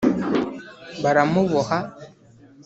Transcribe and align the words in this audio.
baramuboha. 1.03 1.77